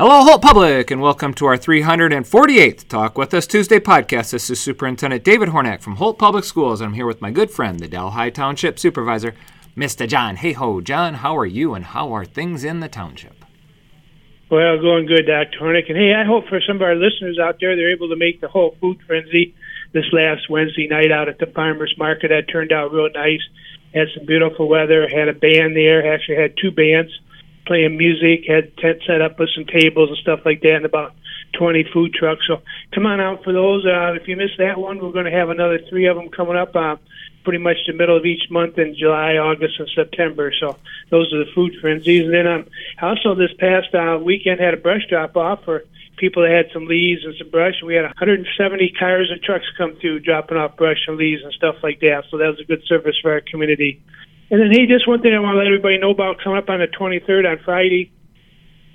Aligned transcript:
Hello, 0.00 0.24
Holt 0.24 0.40
Public, 0.40 0.90
and 0.90 1.02
welcome 1.02 1.34
to 1.34 1.44
our 1.44 1.58
348th 1.58 2.88
Talk 2.88 3.18
With 3.18 3.34
Us 3.34 3.46
Tuesday 3.46 3.78
podcast. 3.78 4.30
This 4.30 4.48
is 4.48 4.58
Superintendent 4.58 5.22
David 5.22 5.50
Hornak 5.50 5.82
from 5.82 5.96
Holt 5.96 6.18
Public 6.18 6.44
Schools, 6.44 6.80
and 6.80 6.88
I'm 6.88 6.94
here 6.94 7.04
with 7.04 7.20
my 7.20 7.30
good 7.30 7.50
friend, 7.50 7.78
the 7.78 7.86
Delhi 7.86 8.30
Township 8.30 8.78
Supervisor, 8.78 9.34
Mr. 9.76 10.08
John. 10.08 10.36
Hey 10.36 10.52
ho, 10.52 10.80
John, 10.80 11.12
how 11.12 11.36
are 11.36 11.44
you, 11.44 11.74
and 11.74 11.84
how 11.84 12.14
are 12.14 12.24
things 12.24 12.64
in 12.64 12.80
the 12.80 12.88
township? 12.88 13.44
Well, 14.50 14.80
going 14.80 15.04
good, 15.04 15.26
Dr. 15.26 15.58
Hornak. 15.60 15.90
And 15.90 15.98
hey, 15.98 16.14
I 16.14 16.24
hope 16.24 16.48
for 16.48 16.62
some 16.66 16.76
of 16.76 16.82
our 16.82 16.94
listeners 16.94 17.38
out 17.38 17.58
there, 17.60 17.76
they're 17.76 17.92
able 17.92 18.08
to 18.08 18.16
make 18.16 18.40
the 18.40 18.48
whole 18.48 18.74
food 18.80 19.00
frenzy 19.06 19.54
this 19.92 20.10
last 20.14 20.48
Wednesday 20.48 20.88
night 20.88 21.12
out 21.12 21.28
at 21.28 21.38
the 21.38 21.52
farmers 21.54 21.94
market. 21.98 22.28
That 22.28 22.50
turned 22.50 22.72
out 22.72 22.90
real 22.90 23.10
nice. 23.14 23.42
Had 23.92 24.08
some 24.16 24.24
beautiful 24.24 24.66
weather. 24.66 25.06
Had 25.06 25.28
a 25.28 25.34
band 25.34 25.76
there. 25.76 26.10
Actually, 26.10 26.36
had 26.36 26.54
two 26.56 26.70
bands 26.70 27.12
playing 27.70 27.96
music, 27.96 28.46
had 28.48 28.76
tent 28.78 29.00
set 29.06 29.22
up 29.22 29.38
with 29.38 29.48
some 29.54 29.64
tables 29.64 30.08
and 30.08 30.18
stuff 30.18 30.40
like 30.44 30.60
that, 30.60 30.74
and 30.74 30.84
about 30.84 31.14
20 31.56 31.84
food 31.92 32.12
trucks. 32.12 32.42
So 32.48 32.62
come 32.92 33.06
on 33.06 33.20
out 33.20 33.44
for 33.44 33.52
those. 33.52 33.86
Uh, 33.86 34.14
if 34.14 34.26
you 34.26 34.34
missed 34.34 34.58
that 34.58 34.76
one, 34.76 34.98
we're 34.98 35.12
going 35.12 35.30
to 35.30 35.38
have 35.38 35.50
another 35.50 35.78
three 35.88 36.06
of 36.06 36.16
them 36.16 36.30
coming 36.30 36.56
up 36.56 36.74
uh, 36.74 36.96
pretty 37.44 37.62
much 37.62 37.76
the 37.86 37.92
middle 37.92 38.16
of 38.16 38.26
each 38.26 38.50
month 38.50 38.76
in 38.76 38.96
July, 38.96 39.36
August, 39.36 39.78
and 39.78 39.88
September. 39.94 40.52
So 40.58 40.78
those 41.10 41.32
are 41.32 41.44
the 41.44 41.50
food 41.54 41.74
frenzies. 41.80 42.24
And 42.24 42.34
then 42.34 42.48
um, 42.48 42.66
also 43.00 43.36
this 43.36 43.52
past 43.56 43.94
uh, 43.94 44.18
weekend 44.20 44.58
had 44.58 44.74
a 44.74 44.76
brush 44.76 45.06
drop 45.08 45.36
off 45.36 45.62
for 45.64 45.84
people 46.16 46.42
that 46.42 46.50
had 46.50 46.72
some 46.72 46.86
leaves 46.86 47.24
and 47.24 47.36
some 47.38 47.50
brush. 47.50 47.74
We 47.86 47.94
had 47.94 48.02
170 48.02 48.94
cars 48.98 49.30
and 49.30 49.40
trucks 49.40 49.66
come 49.78 49.94
through 50.00 50.20
dropping 50.20 50.56
off 50.56 50.76
brush 50.76 51.06
and 51.06 51.16
leaves 51.16 51.44
and 51.44 51.52
stuff 51.52 51.76
like 51.84 52.00
that. 52.00 52.24
So 52.32 52.38
that 52.38 52.48
was 52.48 52.58
a 52.58 52.64
good 52.64 52.82
service 52.88 53.14
for 53.22 53.30
our 53.30 53.40
community. 53.40 54.02
And 54.50 54.60
then, 54.60 54.72
hey, 54.72 54.86
just 54.86 55.06
one 55.06 55.22
thing 55.22 55.32
I 55.32 55.38
want 55.38 55.54
to 55.54 55.58
let 55.58 55.68
everybody 55.68 55.98
know 55.98 56.10
about 56.10 56.42
coming 56.42 56.58
up 56.58 56.68
on 56.68 56.80
the 56.80 56.88
23rd 56.88 57.46
on 57.46 57.58
Friday. 57.64 58.10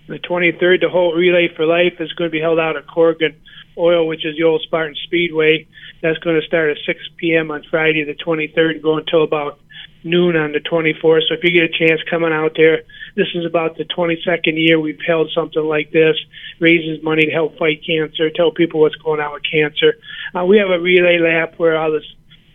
The 0.08 0.20
23rd, 0.20 0.82
the 0.82 0.90
Holt 0.90 1.16
Relay 1.16 1.48
for 1.56 1.66
Life 1.66 1.94
is 2.00 2.12
going 2.14 2.30
to 2.30 2.32
be 2.32 2.42
held 2.42 2.60
out 2.60 2.76
at 2.76 2.86
Corrigan 2.88 3.40
Oil, 3.78 4.06
which 4.06 4.26
is 4.26 4.36
the 4.38 4.44
old 4.44 4.62
Spartan 4.64 4.96
Speedway. 5.06 5.66
That's 6.02 6.18
going 6.20 6.40
to 6.40 6.46
start 6.46 6.72
at 6.72 6.78
6 6.86 7.00
p.m. 7.18 7.52
on 7.52 7.64
Friday, 7.72 8.04
the 8.04 8.14
23rd, 8.14 8.72
and 8.72 8.84
go 8.84 8.98
until 8.98 9.24
about 9.24 9.60
noon 10.04 10.36
on 10.36 10.52
the 10.52 10.60
24th. 10.60 11.22
So 11.30 11.36
if 11.36 11.44
you 11.44 11.52
get 11.52 11.64
a 11.64 11.88
chance 11.88 12.02
coming 12.10 12.34
out 12.34 12.52
there, 12.58 12.84
this 13.16 13.28
is 13.34 13.46
about 13.46 13.78
the 13.78 13.86
22nd 13.86 14.60
year 14.60 14.78
we've 14.78 15.00
held 15.08 15.32
something 15.34 15.64
like 15.64 15.92
this. 15.92 16.16
Raises 16.60 17.02
money 17.02 17.26
to 17.26 17.32
help 17.32 17.58
fight 17.58 17.82
cancer, 17.88 18.30
tell 18.30 18.52
people 18.52 18.82
what's 18.82 18.96
going 18.96 19.22
on 19.22 19.34
with 19.34 19.44
cancer. 19.50 19.96
Uh, 20.38 20.44
we 20.44 20.58
have 20.58 20.70
a 20.70 20.80
relay 20.80 21.18
lap 21.18 21.56
where 21.58 21.78
all 21.78 21.92
the 21.92 22.02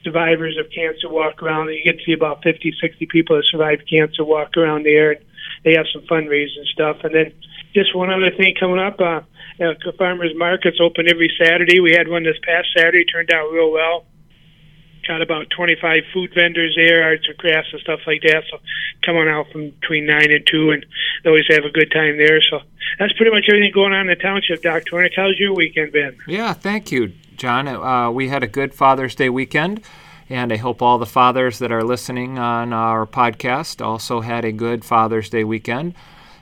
survivors 0.05 0.57
of 0.59 0.71
cancer 0.73 1.09
walk 1.09 1.43
around. 1.43 1.69
You 1.69 1.85
get 1.85 1.99
to 1.99 2.05
see 2.05 2.13
about 2.13 2.43
50, 2.43 2.75
60 2.81 3.07
people 3.07 3.37
that 3.37 3.45
survived 3.51 3.89
cancer 3.89 4.25
walk 4.25 4.57
around 4.57 4.85
there. 4.85 5.13
And 5.13 5.21
they 5.65 5.75
have 5.75 5.87
some 5.93 6.03
fundraising 6.03 6.65
stuff. 6.73 6.99
And 7.05 7.15
then 7.15 7.33
just 7.75 7.95
one 7.95 8.11
other 8.11 8.31
thing 8.31 8.55
coming 8.59 8.79
up. 8.79 9.01
Uh, 9.01 9.21
uh, 9.61 9.75
farmers 9.99 10.33
markets 10.35 10.79
open 10.81 11.09
every 11.09 11.31
Saturday. 11.39 11.81
We 11.81 11.93
had 11.93 12.09
one 12.09 12.25
this 12.25 12.39
past 12.43 12.69
Saturday, 12.77 13.05
turned 13.05 13.33
out 13.33 13.51
real 13.53 13.71
well. 13.71 14.07
Got 15.07 15.23
about 15.23 15.51
25 15.51 16.03
food 16.13 16.31
vendors 16.35 16.75
there, 16.77 17.03
arts 17.03 17.27
and 17.27 17.37
crafts 17.37 17.71
and 17.73 17.81
stuff 17.81 18.01
like 18.07 18.23
that. 18.23 18.45
So 18.51 18.59
come 19.05 19.17
on 19.17 19.29
out 19.29 19.47
from 19.51 19.71
between 19.71 20.07
9 20.07 20.31
and 20.31 20.47
2, 20.47 20.71
and 20.71 20.87
they 21.25 21.31
always 21.31 21.47
have 21.49 21.65
a 21.65 21.71
good 21.71 21.91
time 21.91 22.17
there. 22.17 22.41
So 22.43 22.61
that's 22.99 23.13
pretty 23.15 23.33
much 23.33 23.45
everything 23.49 23.73
going 23.73 23.93
on 23.93 24.03
in 24.03 24.07
the 24.07 24.17
township, 24.17 24.63
Dr. 24.63 24.93
Hornak. 24.93 25.13
How's 25.17 25.39
your 25.39 25.55
weekend 25.55 25.93
been? 25.93 26.17
Yeah, 26.27 26.53
thank 26.53 26.93
you, 26.93 27.13
John. 27.41 27.69
Uh, 27.69 28.11
we 28.11 28.29
had 28.29 28.43
a 28.43 28.47
good 28.47 28.75
Father's 28.75 29.15
Day 29.15 29.31
weekend. 29.31 29.81
And 30.29 30.53
I 30.53 30.59
hope 30.59 30.83
all 30.83 30.99
the 30.99 31.07
fathers 31.07 31.59
that 31.59 31.73
are 31.73 31.83
listening 31.83 32.39
on 32.39 32.75
our 32.75 33.07
podcast 33.07 33.85
also 33.85 34.21
had 34.21 34.45
a 34.45 34.53
good 34.53 34.85
Father's 34.85 35.31
Day 35.31 35.43
weekend. 35.43 35.95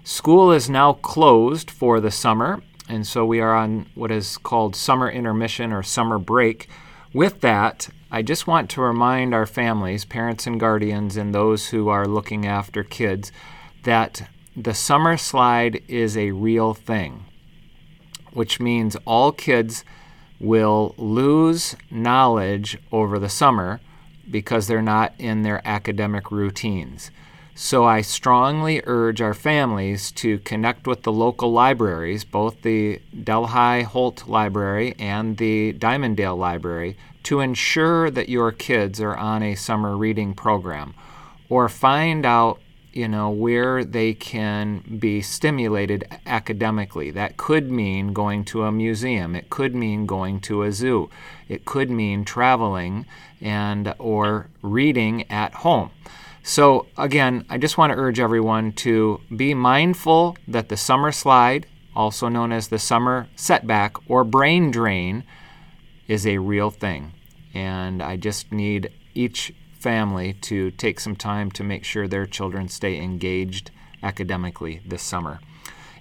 School 0.02 0.50
is 0.50 0.68
now 0.68 0.94
closed 0.94 1.70
for 1.70 2.00
the 2.00 2.10
summer, 2.10 2.62
and 2.88 3.06
so 3.06 3.24
we 3.24 3.40
are 3.40 3.54
on 3.54 3.86
what 3.94 4.10
is 4.10 4.38
called 4.38 4.74
summer 4.74 5.08
intermission 5.08 5.72
or 5.72 5.84
summer 5.84 6.18
break. 6.18 6.68
With 7.14 7.42
that, 7.42 7.88
I 8.10 8.22
just 8.22 8.48
want 8.48 8.68
to 8.70 8.82
remind 8.82 9.32
our 9.32 9.46
families, 9.46 10.04
parents 10.04 10.48
and 10.48 10.58
guardians, 10.58 11.16
and 11.16 11.32
those 11.32 11.68
who 11.68 11.88
are 11.88 12.06
looking 12.06 12.44
after 12.44 12.82
kids, 12.82 13.30
that 13.84 14.28
the 14.56 14.74
summer 14.74 15.16
slide 15.16 15.80
is 15.86 16.16
a 16.16 16.32
real 16.32 16.74
thing, 16.74 17.24
which 18.32 18.58
means 18.58 18.96
all 19.06 19.30
kids 19.30 19.84
will 20.40 20.94
lose 20.96 21.76
knowledge 21.90 22.78
over 22.92 23.18
the 23.18 23.28
summer 23.28 23.80
because 24.30 24.66
they're 24.66 24.82
not 24.82 25.14
in 25.18 25.42
their 25.42 25.66
academic 25.66 26.30
routines. 26.30 27.10
So 27.54 27.84
I 27.84 28.02
strongly 28.02 28.82
urge 28.84 29.20
our 29.20 29.34
families 29.34 30.12
to 30.12 30.38
connect 30.38 30.86
with 30.86 31.02
the 31.02 31.10
local 31.10 31.50
libraries, 31.50 32.24
both 32.24 32.62
the 32.62 33.00
Delhi 33.24 33.82
Holt 33.82 34.28
Library 34.28 34.94
and 34.96 35.38
the 35.38 35.72
Dimondale 35.72 36.38
Library, 36.38 36.96
to 37.24 37.40
ensure 37.40 38.12
that 38.12 38.28
your 38.28 38.52
kids 38.52 39.00
are 39.00 39.16
on 39.16 39.42
a 39.42 39.56
summer 39.56 39.96
reading 39.96 40.34
program 40.34 40.94
or 41.48 41.68
find 41.68 42.24
out 42.24 42.60
you 42.92 43.06
know, 43.06 43.30
where 43.30 43.84
they 43.84 44.14
can 44.14 44.82
be 44.98 45.20
stimulated 45.20 46.06
academically. 46.26 47.10
That 47.10 47.36
could 47.36 47.70
mean 47.70 48.12
going 48.12 48.44
to 48.46 48.64
a 48.64 48.72
museum. 48.72 49.36
It 49.36 49.50
could 49.50 49.74
mean 49.74 50.06
going 50.06 50.40
to 50.40 50.62
a 50.62 50.72
zoo. 50.72 51.10
It 51.48 51.64
could 51.64 51.90
mean 51.90 52.24
traveling 52.24 53.06
and 53.40 53.94
or 53.98 54.48
reading 54.62 55.30
at 55.30 55.54
home. 55.54 55.90
So 56.42 56.86
again, 56.96 57.44
I 57.50 57.58
just 57.58 57.76
want 57.76 57.92
to 57.92 57.98
urge 57.98 58.18
everyone 58.18 58.72
to 58.72 59.20
be 59.34 59.52
mindful 59.52 60.36
that 60.48 60.70
the 60.70 60.76
summer 60.76 61.12
slide, 61.12 61.66
also 61.94 62.28
known 62.28 62.52
as 62.52 62.68
the 62.68 62.78
summer 62.78 63.28
setback 63.36 63.96
or 64.08 64.24
brain 64.24 64.70
drain, 64.70 65.24
is 66.06 66.26
a 66.26 66.38
real 66.38 66.70
thing. 66.70 67.12
And 67.52 68.02
I 68.02 68.16
just 68.16 68.50
need 68.50 68.90
each 69.14 69.52
family 69.88 70.34
to 70.34 70.70
take 70.72 71.00
some 71.00 71.16
time 71.16 71.50
to 71.50 71.64
make 71.64 71.82
sure 71.82 72.06
their 72.06 72.26
children 72.26 72.68
stay 72.68 73.00
engaged 73.00 73.70
academically 74.02 74.82
this 74.84 75.00
summer. 75.00 75.40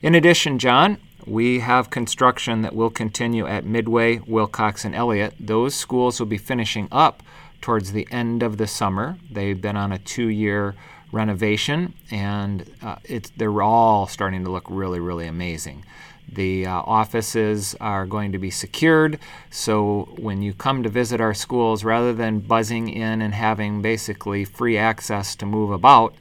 In 0.01 0.13
addition, 0.13 0.59
John, 0.59 0.97
we 1.25 1.59
have 1.59 1.89
construction 1.89 2.63
that 2.63 2.75
will 2.75 2.89
continue 2.89 3.47
at 3.47 3.63
Midway, 3.63 4.17
Wilcox, 4.27 4.83
and 4.83 4.93
Elliott. 4.93 5.35
Those 5.39 5.73
schools 5.73 6.19
will 6.19 6.27
be 6.27 6.37
finishing 6.37 6.89
up 6.91 7.23
towards 7.61 7.93
the 7.93 8.05
end 8.11 8.43
of 8.43 8.57
the 8.57 8.67
summer. 8.67 9.17
They've 9.31 9.61
been 9.61 9.77
on 9.77 9.93
a 9.93 9.99
two 9.99 10.27
year 10.27 10.75
renovation, 11.13 11.93
and 12.11 12.69
uh, 12.81 12.97
they're 13.37 13.61
all 13.61 14.05
starting 14.05 14.43
to 14.43 14.51
look 14.51 14.65
really, 14.69 14.99
really 14.99 15.27
amazing. 15.27 15.85
The 16.31 16.65
uh, 16.65 16.81
offices 16.85 17.75
are 17.79 18.05
going 18.05 18.31
to 18.33 18.37
be 18.37 18.51
secured, 18.51 19.19
so 19.49 20.09
when 20.17 20.41
you 20.41 20.53
come 20.53 20.83
to 20.83 20.89
visit 20.89 21.21
our 21.21 21.33
schools, 21.33 21.83
rather 21.83 22.13
than 22.13 22.39
buzzing 22.39 22.89
in 22.89 23.21
and 23.21 23.33
having 23.33 23.81
basically 23.81 24.43
free 24.43 24.77
access 24.77 25.35
to 25.37 25.45
move 25.45 25.71
about, 25.71 26.13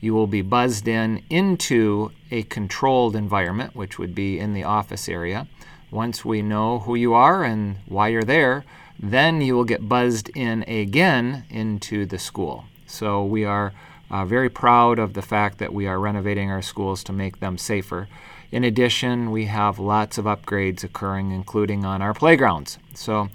you 0.00 0.14
will 0.14 0.26
be 0.26 0.42
buzzed 0.42 0.86
in 0.88 1.22
into 1.30 2.10
a 2.30 2.42
controlled 2.44 3.16
environment, 3.16 3.74
which 3.74 3.98
would 3.98 4.14
be 4.14 4.38
in 4.38 4.54
the 4.54 4.64
office 4.64 5.08
area. 5.08 5.46
Once 5.90 6.24
we 6.24 6.42
know 6.42 6.80
who 6.80 6.94
you 6.94 7.12
are 7.12 7.42
and 7.42 7.76
why 7.86 8.08
you're 8.08 8.22
there, 8.22 8.64
then 8.98 9.40
you 9.40 9.54
will 9.54 9.64
get 9.64 9.88
buzzed 9.88 10.30
in 10.34 10.62
again 10.68 11.44
into 11.50 12.06
the 12.06 12.18
school. 12.18 12.64
So 12.86 13.24
we 13.24 13.44
are 13.44 13.72
uh, 14.10 14.24
very 14.24 14.48
proud 14.48 14.98
of 14.98 15.14
the 15.14 15.22
fact 15.22 15.58
that 15.58 15.72
we 15.72 15.86
are 15.86 15.98
renovating 15.98 16.50
our 16.50 16.62
schools 16.62 17.02
to 17.04 17.12
make 17.12 17.40
them 17.40 17.56
safer. 17.58 18.08
In 18.52 18.64
addition, 18.64 19.30
we 19.30 19.46
have 19.46 19.78
lots 19.78 20.18
of 20.18 20.24
upgrades 20.24 20.82
occurring, 20.82 21.30
including 21.30 21.84
on 21.84 22.02
our 22.02 22.12
playgrounds. 22.12 22.78
So, 22.94 23.28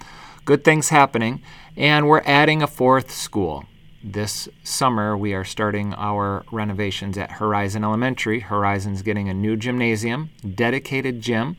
good 0.44 0.62
things 0.62 0.90
happening. 0.90 1.42
And 1.76 2.06
we're 2.06 2.22
adding 2.26 2.62
a 2.62 2.66
fourth 2.66 3.10
school. 3.10 3.64
This 4.04 4.48
summer, 4.62 5.16
we 5.16 5.32
are 5.32 5.44
starting 5.44 5.94
our 5.94 6.44
renovations 6.52 7.16
at 7.16 7.32
Horizon 7.32 7.82
Elementary. 7.82 8.40
Horizon's 8.40 9.02
getting 9.02 9.28
a 9.28 9.34
new 9.34 9.56
gymnasium, 9.56 10.30
dedicated 10.54 11.22
gym, 11.22 11.56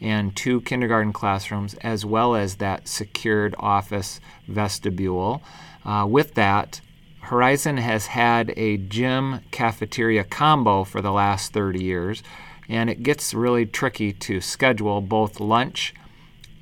and 0.00 0.36
two 0.36 0.60
kindergarten 0.60 1.12
classrooms, 1.12 1.74
as 1.80 2.04
well 2.04 2.36
as 2.36 2.56
that 2.56 2.86
secured 2.86 3.54
office 3.58 4.20
vestibule. 4.46 5.42
Uh, 5.84 6.06
with 6.08 6.34
that, 6.34 6.80
Horizon 7.20 7.78
has 7.78 8.06
had 8.06 8.52
a 8.56 8.76
gym 8.76 9.40
cafeteria 9.50 10.24
combo 10.24 10.84
for 10.84 11.00
the 11.00 11.10
last 11.10 11.52
30 11.52 11.82
years 11.82 12.22
and 12.68 12.90
it 12.90 13.02
gets 13.02 13.32
really 13.32 13.64
tricky 13.64 14.12
to 14.12 14.40
schedule 14.40 15.00
both 15.00 15.40
lunch 15.40 15.94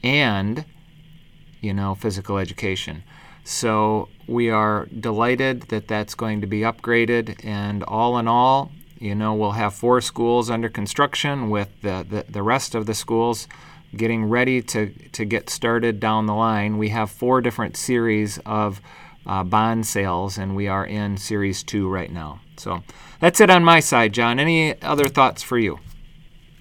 and 0.02 0.64
you 1.60 1.74
know 1.74 1.94
physical 1.94 2.38
education. 2.38 3.02
So 3.44 4.08
we 4.26 4.50
are 4.50 4.86
delighted 4.86 5.62
that 5.62 5.88
that's 5.88 6.14
going 6.14 6.40
to 6.40 6.46
be 6.46 6.60
upgraded. 6.60 7.44
And 7.44 7.82
all 7.84 8.18
in 8.18 8.28
all 8.28 8.70
you 8.98 9.14
know 9.14 9.34
we'll 9.34 9.52
have 9.52 9.74
four 9.74 10.00
schools 10.00 10.48
under 10.48 10.68
construction 10.68 11.50
with 11.50 11.68
the, 11.82 12.06
the, 12.08 12.24
the 12.30 12.42
rest 12.42 12.74
of 12.74 12.86
the 12.86 12.94
schools 12.94 13.48
getting 13.96 14.24
ready 14.24 14.60
to, 14.60 14.92
to 15.12 15.24
get 15.24 15.48
started 15.48 16.00
down 16.00 16.26
the 16.26 16.34
line. 16.34 16.76
We 16.76 16.90
have 16.90 17.10
four 17.10 17.40
different 17.40 17.76
series 17.76 18.38
of 18.44 18.80
uh, 19.26 19.42
bond 19.42 19.86
sales 19.86 20.38
and 20.38 20.54
we 20.54 20.68
are 20.68 20.84
in 20.84 21.16
series 21.16 21.62
two 21.62 21.88
right 21.88 22.12
now. 22.12 22.40
So 22.56 22.82
that's 23.20 23.40
it 23.40 23.50
on 23.50 23.64
my 23.64 23.80
side 23.80 24.12
john. 24.12 24.38
Any 24.38 24.80
other 24.82 25.08
thoughts 25.08 25.42
for 25.42 25.58
you 25.58 25.78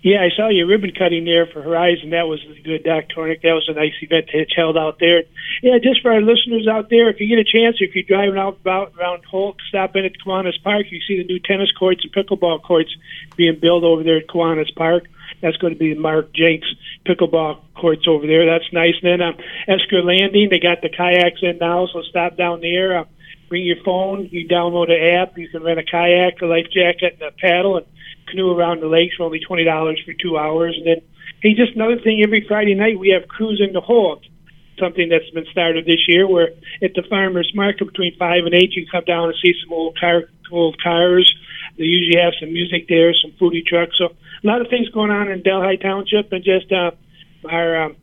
Yeah, 0.06 0.22
I 0.22 0.30
saw 0.38 0.50
your 0.50 0.68
ribbon 0.68 0.94
cutting 0.94 1.26
there 1.26 1.48
for 1.48 1.64
Horizon. 1.64 2.12
That 2.12 2.30
was 2.30 2.38
good, 2.64 2.84
Doc 2.84 3.06
Hornak. 3.10 3.42
That 3.42 3.58
was 3.58 3.66
a 3.68 3.74
nice 3.74 3.98
event 4.06 4.30
that's 4.32 4.56
held 4.56 4.78
out 4.78 5.00
there. 5.00 5.24
Yeah, 5.64 5.80
just 5.82 6.04
for 6.04 6.14
our 6.14 6.22
listeners 6.22 6.68
out 6.70 6.92
there, 6.92 7.10
if 7.10 7.20
you 7.20 7.26
get 7.26 7.42
a 7.42 7.44
chance, 7.44 7.78
if 7.80 7.96
you're 7.96 8.06
driving 8.06 8.38
out 8.38 8.62
about 8.62 8.94
around 8.94 9.26
Holt, 9.26 9.58
stop 9.68 9.96
in 9.96 10.06
at 10.06 10.14
Kiwanis 10.22 10.62
Park. 10.64 10.86
You 10.92 11.02
see 11.08 11.18
the 11.18 11.26
new 11.26 11.40
tennis 11.40 11.72
courts 11.72 12.06
and 12.06 12.14
pickleball 12.14 12.62
courts 12.62 12.94
being 13.36 13.58
built 13.60 13.84
over 13.84 14.04
there 14.04 14.18
at 14.18 14.28
Kiwanis 14.28 14.76
Park. 14.76 15.06
That's 15.42 15.58
going 15.58 15.74
to 15.74 15.80
be 15.80 15.96
Mark 15.96 16.32
Jenks 16.36 16.68
pickleball 17.08 17.62
courts 17.74 18.06
over 18.08 18.28
there. 18.28 18.46
That's 18.46 18.72
nice. 18.72 18.94
And 19.02 19.10
then 19.10 19.28
um, 19.28 19.38
Esker 19.68 20.04
Landing, 20.04 20.50
they 20.52 20.60
got 20.60 20.84
the 20.84 20.90
kayaks 20.90 21.42
in 21.42 21.58
now, 21.58 21.88
so 21.92 22.04
stop 22.04 22.38
down 22.38 22.62
there. 22.62 23.00
Uh, 23.00 23.06
bring 23.50 23.66
your 23.66 23.82
phone. 23.84 24.30
You 24.32 24.48
download 24.48 24.92
an 24.92 25.02
app. 25.18 25.36
You 25.36 25.50
can 25.50 25.64
rent 25.64 25.80
a 25.80 25.84
kayak, 25.84 26.44
a 26.44 26.46
life 26.46 26.68
jacket, 26.70 27.18
and 27.20 27.24
a 27.24 27.32
paddle, 27.32 27.78
and 27.78 27.88
canoe 28.28 28.52
around 28.52 28.82
the 28.82 28.88
lakes 28.88 29.16
for 29.16 29.24
only 29.24 29.40
twenty 29.40 29.64
dollars 29.64 30.02
for 30.06 30.14
two 30.14 30.38
hours. 30.38 30.76
And 30.78 30.88
then, 30.88 31.02
hey, 31.42 31.54
just 31.54 31.76
another 31.76 32.00
thing. 32.00 32.22
Every 32.24 32.46
Friday 32.48 32.76
night 32.76 33.00
we 33.00 33.10
have 33.10 33.28
cruising 33.28 33.74
the 33.74 33.82
Holt, 33.82 34.24
something 34.80 35.10
that's 35.10 35.30
been 35.32 35.46
started 35.52 35.86
this 35.86 36.08
year. 36.08 36.28
Where 36.28 36.50
at 36.84 36.94
the 36.94 37.04
farmers 37.10 37.52
market 37.56 37.86
between 37.86 38.18
five 38.18 38.46
and 38.46 38.54
eight, 38.54 38.74
you 38.74 38.86
can 38.86 38.92
come 39.02 39.06
down 39.06 39.30
and 39.30 39.38
see 39.42 39.54
some 39.64 39.74
old 39.74 39.98
car, 40.00 40.24
old 40.52 40.82
cars. 40.82 41.34
They 41.78 41.84
usually 41.84 42.22
have 42.22 42.34
some 42.40 42.54
music 42.54 42.88
there, 42.88 43.14
some 43.14 43.32
foodie 43.40 43.66
trucks. 43.66 43.98
So 43.98 44.06
a 44.06 44.48
lot 44.48 44.62
of 44.62 44.70
things 44.70 44.88
going 44.90 45.12
on 45.12 45.30
in 45.30 45.42
Delhi 45.44 45.78
Township, 45.78 46.32
and 46.32 46.44
just 46.44 46.72
uh, 46.72 46.92
our 47.50 47.84
um, 47.84 47.96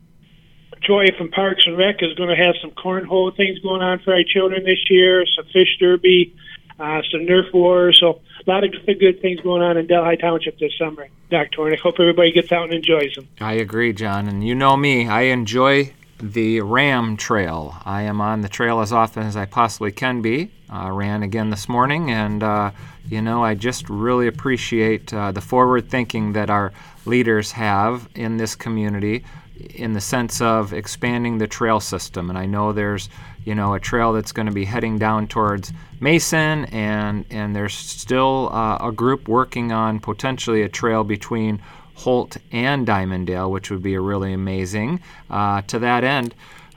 Joy 0.85 1.05
from 1.17 1.31
Parks 1.31 1.63
and 1.65 1.77
Rec 1.77 1.95
is 2.01 2.13
going 2.15 2.29
to 2.29 2.35
have 2.35 2.55
some 2.61 2.71
cornhole 2.71 3.35
things 3.35 3.57
going 3.59 3.81
on 3.81 3.99
for 4.03 4.13
our 4.13 4.23
children 4.27 4.63
this 4.63 4.83
year, 4.89 5.25
some 5.35 5.45
fish 5.45 5.77
derby, 5.79 6.35
uh, 6.79 7.01
some 7.11 7.21
Nerf 7.21 7.53
wars. 7.53 7.99
So 7.99 8.21
a 8.45 8.49
lot 8.49 8.63
of 8.63 8.71
good 8.71 9.21
things 9.21 9.39
going 9.41 9.61
on 9.61 9.77
in 9.77 9.87
Delhi 9.87 10.17
Township 10.17 10.59
this 10.59 10.77
summer, 10.77 11.07
Doctor. 11.29 11.65
And 11.65 11.75
I 11.75 11.79
hope 11.79 11.95
everybody 11.99 12.31
gets 12.31 12.51
out 12.51 12.63
and 12.63 12.73
enjoys 12.73 13.13
them. 13.15 13.27
I 13.39 13.53
agree, 13.53 13.93
John. 13.93 14.27
And 14.27 14.45
you 14.45 14.55
know 14.55 14.75
me, 14.75 15.07
I 15.07 15.23
enjoy 15.23 15.93
the 16.19 16.61
Ram 16.61 17.17
Trail. 17.17 17.75
I 17.83 18.03
am 18.03 18.21
on 18.21 18.41
the 18.41 18.49
trail 18.49 18.79
as 18.79 18.93
often 18.93 19.23
as 19.23 19.35
I 19.35 19.45
possibly 19.45 19.91
can 19.91 20.21
be. 20.21 20.51
Uh, 20.73 20.89
ran 20.91 21.21
again 21.21 21.51
this 21.51 21.69
morning, 21.69 22.09
and 22.09 22.41
uh, 22.41 22.71
you 23.07 23.21
know, 23.21 23.43
I 23.43 23.53
just 23.53 23.89
really 23.89 24.27
appreciate 24.27 25.13
uh, 25.13 25.31
the 25.31 25.41
forward 25.41 25.89
thinking 25.89 26.33
that 26.33 26.49
our 26.49 26.71
leaders 27.05 27.51
have 27.51 28.09
in 28.15 28.37
this 28.37 28.55
community 28.55 29.23
in 29.55 29.93
the 29.93 30.01
sense 30.01 30.41
of 30.41 30.73
expanding 30.73 31.37
the 31.37 31.47
trail 31.47 31.79
system. 31.79 32.29
And 32.29 32.37
I 32.37 32.45
know 32.45 32.73
there's, 32.73 33.09
you 33.45 33.55
know, 33.55 33.73
a 33.73 33.79
trail 33.79 34.13
that's 34.13 34.31
going 34.31 34.47
to 34.47 34.51
be 34.51 34.65
heading 34.65 34.97
down 34.97 35.27
towards 35.27 35.71
Mason, 35.99 36.65
and 36.65 37.25
and 37.29 37.55
there's 37.55 37.73
still 37.73 38.49
uh, 38.51 38.77
a 38.81 38.91
group 38.91 39.27
working 39.27 39.71
on 39.71 39.99
potentially 39.99 40.63
a 40.63 40.69
trail 40.69 41.03
between 41.03 41.61
Holt 41.95 42.37
and 42.51 42.87
Dimondale, 42.87 43.49
which 43.49 43.69
would 43.69 43.83
be 43.83 43.93
a 43.93 44.01
really 44.01 44.33
amazing. 44.33 45.01
Uh, 45.29 45.61
to 45.63 45.79
that 45.79 46.03
end, 46.03 46.33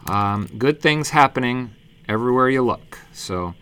um, 0.09 0.49
good 0.59 0.81
things 0.81 1.11
happening 1.11 1.73
everywhere 2.09 2.49
you 2.49 2.63
look. 2.63 2.99
So, 3.13 3.55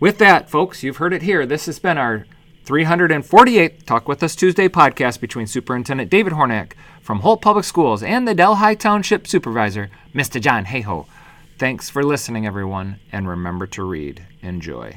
with 0.00 0.18
that, 0.18 0.50
folks, 0.50 0.82
you've 0.82 0.96
heard 0.96 1.12
it 1.12 1.22
here. 1.22 1.46
This 1.46 1.66
has 1.66 1.78
been 1.78 1.98
our 1.98 2.26
348th 2.64 3.84
Talk 3.84 4.06
With 4.06 4.22
Us 4.22 4.36
Tuesday 4.36 4.68
podcast 4.68 5.20
between 5.20 5.46
Superintendent 5.48 6.10
David 6.10 6.34
Hornak 6.34 6.74
from 7.00 7.20
Holt 7.20 7.42
Public 7.42 7.64
Schools 7.64 8.02
and 8.04 8.26
the 8.26 8.34
Delhi 8.34 8.76
Township 8.76 9.26
Supervisor, 9.26 9.90
Mr. 10.14 10.40
John 10.40 10.66
Hayhoe. 10.66 11.06
Thanks 11.58 11.90
for 11.90 12.04
listening, 12.04 12.46
everyone, 12.46 13.00
and 13.10 13.28
remember 13.28 13.66
to 13.68 13.82
read. 13.82 14.24
Enjoy. 14.42 14.96